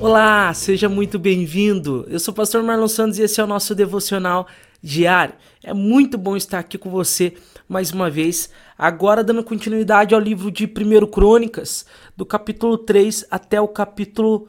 [0.00, 2.06] Olá, seja muito bem-vindo.
[2.08, 4.46] Eu sou o pastor Marlon Santos e esse é o nosso devocional
[4.82, 5.34] diário.
[5.62, 7.34] É muito bom estar aqui com você
[7.68, 8.48] mais uma vez,
[8.78, 11.84] agora dando continuidade ao livro de 1 Crônicas,
[12.16, 14.48] do capítulo 3 até o capítulo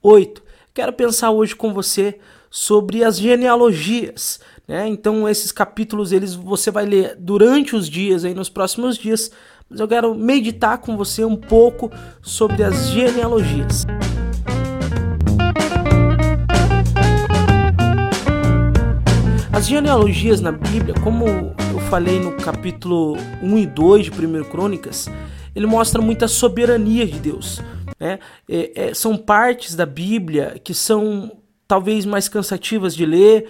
[0.00, 0.40] 8.
[0.72, 4.38] Quero pensar hoje com você sobre as genealogias,
[4.68, 4.86] né?
[4.86, 9.32] Então esses capítulos eles você vai ler durante os dias aí nos próximos dias,
[9.68, 11.90] mas eu quero meditar com você um pouco
[12.22, 13.84] sobre as genealogias.
[19.72, 25.08] Genealogias na Bíblia, como eu falei no capítulo 1 e 2 de 1 Crônicas,
[25.56, 27.58] ele mostra muita soberania de Deus.
[27.98, 28.18] Né?
[28.46, 33.48] É, é, são partes da Bíblia que são talvez mais cansativas de ler,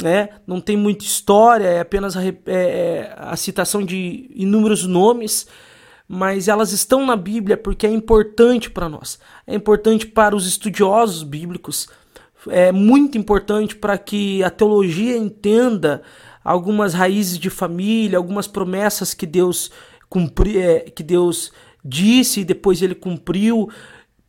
[0.00, 0.28] né?
[0.46, 5.48] não tem muita história, é apenas a, é, é, a citação de inúmeros nomes,
[6.06, 11.24] mas elas estão na Bíblia porque é importante para nós, é importante para os estudiosos
[11.24, 11.88] bíblicos
[12.48, 16.02] é muito importante para que a teologia entenda
[16.42, 19.70] algumas raízes de família, algumas promessas que Deus
[20.08, 21.52] cumpri, é, que Deus
[21.84, 23.68] disse e depois ele cumpriu.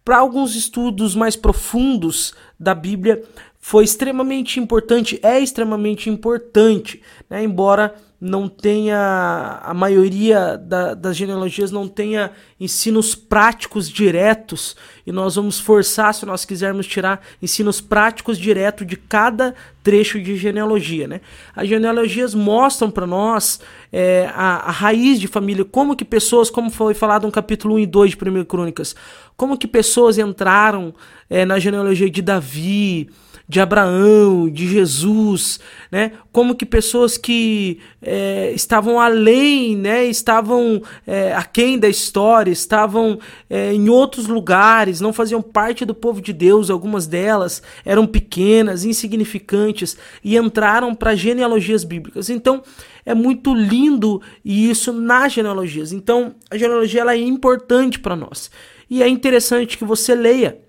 [0.04, 3.24] Para alguns estudos mais profundos da Bíblia,
[3.60, 7.44] foi extremamente importante, é extremamente importante, né?
[7.44, 15.36] embora não tenha, a maioria da, das genealogias não tenha ensinos práticos diretos, e nós
[15.36, 21.08] vamos forçar, se nós quisermos tirar ensinos práticos direto de cada trecho de genealogia.
[21.08, 21.22] Né?
[21.56, 23.60] As genealogias mostram para nós
[23.94, 27.80] é, a, a, raiz de família, como que pessoas, como foi falado no capítulo 1
[27.80, 28.96] e 2 de 1 Crônicas,
[29.36, 30.94] como que pessoas entraram
[31.30, 33.10] é, na genealogia de Davi,
[33.48, 35.60] de Abraão, de Jesus,
[35.90, 36.12] né?
[36.34, 40.06] Como que pessoas que é, estavam além, né?
[40.06, 43.20] Estavam é, aquém da história, estavam
[43.50, 46.70] é, em outros lugares, não faziam parte do povo de Deus.
[46.70, 52.30] Algumas delas eram pequenas, insignificantes e entraram para genealogias bíblicas.
[52.30, 52.64] Então
[53.06, 55.92] é muito lindo isso nas genealogias.
[55.92, 58.50] Então a genealogia ela é importante para nós
[58.90, 60.66] e é interessante que você leia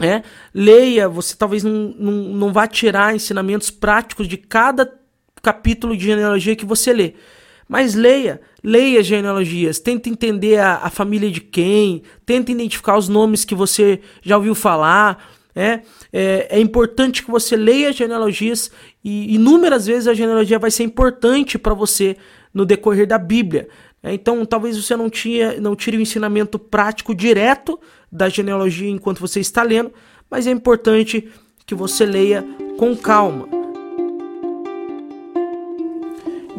[0.00, 0.22] é,
[0.54, 4.86] leia, você talvez não, não, não vá tirar ensinamentos práticos de cada
[5.42, 7.14] capítulo de genealogia que você lê.
[7.68, 13.08] Mas leia, leia as genealogias, tente entender a, a família de quem, tente identificar os
[13.08, 15.32] nomes que você já ouviu falar.
[15.54, 15.80] É,
[16.12, 18.70] é, é importante que você leia as genealogias
[19.04, 22.16] e inúmeras vezes a genealogia vai ser importante para você
[22.54, 23.68] no decorrer da Bíblia.
[24.02, 27.78] É, então, talvez você não, tinha, não tire o ensinamento prático direto
[28.10, 29.92] da genealogia enquanto você está lendo,
[30.30, 31.28] mas é importante
[31.66, 32.44] que você leia
[32.78, 33.57] com calma.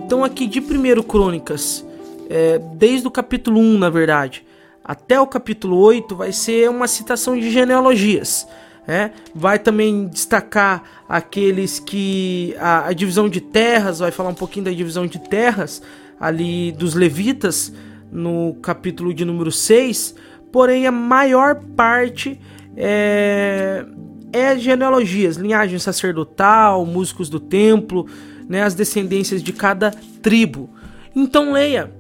[0.10, 1.86] Então, aqui de 1 Crônicas,
[2.28, 4.44] é, desde o capítulo 1, na verdade,
[4.84, 8.48] até o capítulo 8, vai ser uma citação de genealogias.
[8.88, 14.66] É, vai também destacar aqueles que a, a divisão de terras, vai falar um pouquinho
[14.66, 15.80] da divisão de terras,
[16.20, 17.72] ali dos levitas
[18.12, 20.16] no capítulo de número 6,
[20.52, 22.42] porém a maior parte
[22.76, 23.86] é,
[24.34, 28.08] é genealogias, linhagem sacerdotal, músicos do templo,
[28.50, 29.92] né, as descendências de cada
[30.24, 30.70] tribo.
[31.16, 31.92] Então leia,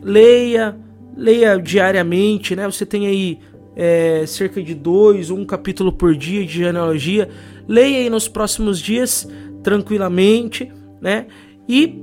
[0.00, 0.76] leia,
[1.16, 2.64] leia diariamente, né?
[2.66, 3.40] Você tem aí
[3.74, 7.28] é, cerca de dois, um capítulo por dia de genealogia.
[7.66, 9.28] Leia aí nos próximos dias
[9.62, 11.26] tranquilamente, né?
[11.68, 12.00] E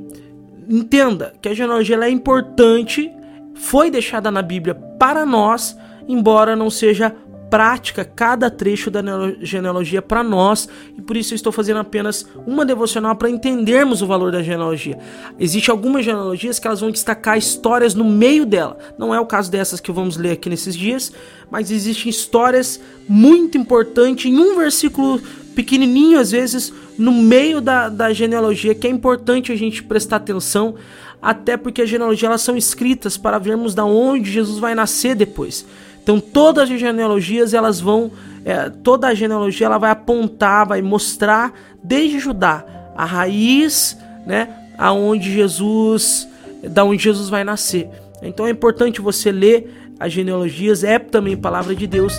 [0.69, 3.09] entenda que a genealogia é importante,
[3.55, 5.77] foi deixada na Bíblia para nós,
[6.07, 7.15] embora não seja
[7.53, 8.99] prática cada trecho da
[9.39, 14.07] genealogia para nós, e por isso eu estou fazendo apenas uma devocional para entendermos o
[14.07, 14.97] valor da genealogia.
[15.39, 18.75] Existem algumas genealogias que elas vão destacar histórias no meio dela.
[18.97, 21.13] Não é o caso dessas que vamos ler aqui nesses dias,
[21.51, 25.21] mas existem histórias muito importantes em um versículo
[25.53, 30.73] pequenininho às vezes no meio da, da genealogia, que é importante a gente prestar atenção,
[31.21, 35.63] até porque as genealogias elas são escritas para vermos da onde Jesus vai nascer depois.
[36.03, 38.11] Então todas as genealogias elas vão,
[38.45, 42.65] é, toda a genealogia ela vai apontar, vai mostrar desde Judá
[42.95, 43.97] a raiz,
[44.27, 46.27] né, aonde Jesus,
[46.61, 47.89] da onde Jesus vai nascer.
[48.21, 52.13] Então é importante você ler as genealogias, é também palavra de Deus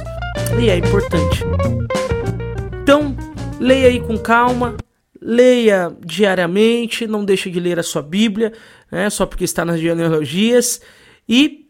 [0.59, 1.45] e é importante.
[2.83, 3.15] Então
[3.65, 4.77] Leia aí com calma,
[5.21, 8.53] leia diariamente, não deixe de ler a sua Bíblia,
[8.91, 10.81] né, só porque está nas genealogias.
[11.29, 11.64] E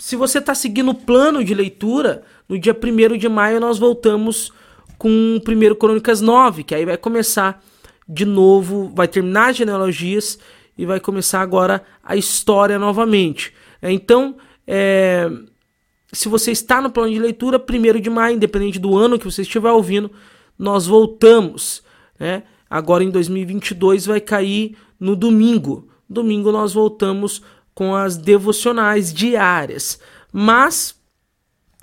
[0.00, 4.50] se você está seguindo o plano de leitura, no dia 1 de maio nós voltamos
[4.96, 7.62] com 1 Crônicas 9, que aí vai começar
[8.08, 10.38] de novo, vai terminar as genealogias
[10.76, 13.52] e vai começar agora a história novamente.
[13.82, 14.36] Então,
[14.66, 15.30] é,
[16.10, 19.42] se você está no plano de leitura, primeiro de maio, independente do ano que você
[19.42, 20.10] estiver ouvindo,
[20.58, 21.82] nós voltamos,
[22.18, 22.44] né?
[22.70, 25.88] Agora em 2022 vai cair no domingo.
[26.08, 27.42] Domingo nós voltamos
[27.80, 29.98] com as devocionais diárias.
[30.30, 30.94] Mas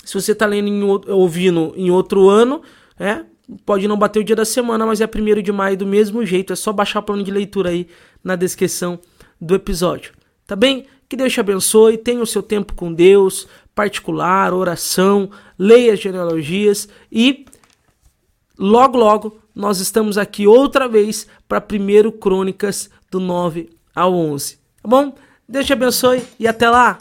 [0.06, 2.62] se você está lendo em, ouvindo em outro ano,
[3.00, 3.26] é,
[3.66, 6.54] pode não bater o dia da semana, mas é primeiro de maio do mesmo jeito.
[6.54, 7.88] É só baixar o plano de leitura aí
[8.24, 9.00] na descrição
[9.42, 10.14] do episódio.
[10.46, 10.86] Tá bem?
[11.10, 16.88] Que Deus te abençoe, tenha o seu tempo com Deus, particular, oração, leia as genealogias
[17.12, 17.44] e
[18.56, 24.60] logo logo nós estamos aqui outra vez para primeiro Crônicas do 9 ao 11.
[24.84, 25.27] Tá bom?
[25.50, 26.98] Deus te abençoe e até lá!